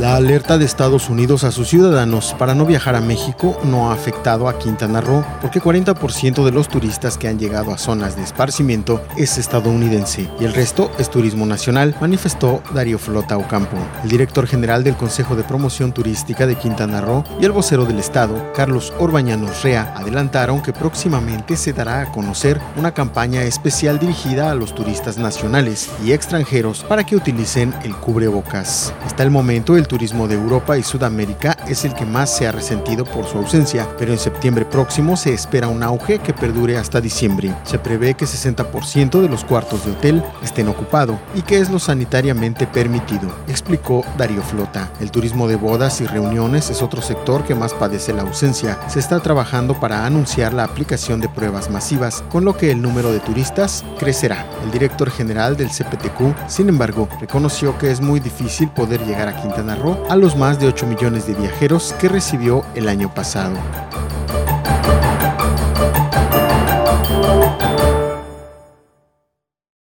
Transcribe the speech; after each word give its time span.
La 0.00 0.16
alerta 0.16 0.56
de 0.56 0.64
Estados 0.64 1.10
Unidos 1.10 1.44
a 1.44 1.52
sus 1.52 1.68
ciudadanos 1.68 2.34
para 2.38 2.54
no 2.54 2.64
viajar 2.64 2.96
a 2.96 3.02
México 3.02 3.60
no 3.64 3.90
ha 3.90 3.92
afectado 3.92 4.48
a 4.48 4.58
Quintana 4.58 5.02
Roo 5.02 5.22
porque 5.42 5.60
40% 5.60 6.42
de 6.42 6.52
los 6.52 6.68
turistas 6.68 7.18
que 7.18 7.28
han 7.28 7.38
llegado 7.38 7.70
a 7.70 7.76
zonas 7.76 8.16
de 8.16 8.22
esparcimiento 8.22 9.04
es 9.18 9.36
estadounidense 9.36 10.26
y 10.40 10.46
el 10.46 10.54
resto 10.54 10.90
es 10.98 11.10
turismo 11.10 11.44
nacional, 11.44 11.94
manifestó 12.00 12.62
Darío 12.72 12.98
Flota 12.98 13.36
Ocampo. 13.36 13.76
El 14.02 14.08
director 14.08 14.46
general 14.46 14.84
del 14.84 14.96
Consejo 14.96 15.36
de 15.36 15.44
Promoción 15.44 15.92
Turística 15.92 16.46
de 16.46 16.56
Quintana 16.56 17.02
Roo 17.02 17.22
y 17.38 17.44
el 17.44 17.52
vocero 17.52 17.84
del 17.84 17.98
Estado, 17.98 18.54
Carlos 18.54 18.94
Orbañanos 18.98 19.62
Rea, 19.62 19.92
adelantaron 19.98 20.62
que 20.62 20.72
próximamente 20.72 21.58
se 21.58 21.74
dará 21.74 22.00
a 22.00 22.10
conocer 22.10 22.58
una 22.74 22.94
campaña 22.94 23.42
especial 23.42 23.98
dirigida 23.98 24.50
a 24.50 24.54
los 24.54 24.74
turistas 24.74 25.18
nacionales 25.18 25.90
y 26.02 26.12
extranjeros 26.12 26.84
para 26.84 27.04
que 27.04 27.16
utilicen 27.16 27.74
el 27.82 27.94
cubrebocas. 27.94 28.94
Hasta 29.04 29.24
el 29.24 29.30
momento 29.30 29.76
el 29.76 29.89
turismo 29.90 30.28
de 30.28 30.36
Europa 30.36 30.78
y 30.78 30.84
Sudamérica 30.84 31.56
es 31.66 31.84
el 31.84 31.94
que 31.94 32.06
más 32.06 32.32
se 32.32 32.46
ha 32.46 32.52
resentido 32.52 33.04
por 33.04 33.26
su 33.26 33.38
ausencia, 33.38 33.88
pero 33.98 34.12
en 34.12 34.20
septiembre 34.20 34.64
próximo 34.64 35.16
se 35.16 35.34
espera 35.34 35.66
un 35.66 35.82
auge 35.82 36.20
que 36.20 36.32
perdure 36.32 36.78
hasta 36.78 37.00
diciembre. 37.00 37.52
Se 37.64 37.80
prevé 37.80 38.14
que 38.14 38.24
60% 38.24 39.20
de 39.20 39.28
los 39.28 39.44
cuartos 39.44 39.84
de 39.84 39.90
hotel 39.90 40.22
estén 40.44 40.68
ocupados 40.68 41.18
y 41.34 41.42
que 41.42 41.58
es 41.58 41.70
lo 41.70 41.80
sanitariamente 41.80 42.68
permitido, 42.68 43.28
explicó 43.50 44.04
Darío 44.16 44.42
Flota. 44.42 44.90
El 45.00 45.10
turismo 45.10 45.48
de 45.48 45.56
bodas 45.56 46.00
y 46.00 46.06
reuniones 46.06 46.70
es 46.70 46.82
otro 46.82 47.02
sector 47.02 47.44
que 47.44 47.54
más 47.54 47.74
padece 47.74 48.12
la 48.12 48.22
ausencia. 48.22 48.78
Se 48.88 48.98
está 48.98 49.20
trabajando 49.20 49.78
para 49.78 50.06
anunciar 50.06 50.54
la 50.54 50.64
aplicación 50.64 51.20
de 51.20 51.28
pruebas 51.28 51.70
masivas, 51.70 52.22
con 52.30 52.44
lo 52.44 52.56
que 52.56 52.70
el 52.70 52.80
número 52.80 53.12
de 53.12 53.20
turistas 53.20 53.84
crecerá. 53.98 54.46
El 54.64 54.70
director 54.70 55.10
general 55.10 55.56
del 55.56 55.68
CPTQ, 55.68 56.48
sin 56.48 56.68
embargo, 56.68 57.08
reconoció 57.20 57.76
que 57.78 57.90
es 57.90 58.00
muy 58.00 58.20
difícil 58.20 58.68
poder 58.68 59.04
llegar 59.04 59.28
a 59.28 59.40
Quintana 59.40 59.74
Roo 59.74 60.02
a 60.08 60.16
los 60.16 60.36
más 60.36 60.58
de 60.58 60.68
8 60.68 60.86
millones 60.86 61.26
de 61.26 61.34
viajeros 61.34 61.94
que 62.00 62.08
recibió 62.08 62.64
el 62.74 62.88
año 62.88 63.12
pasado. 63.14 63.54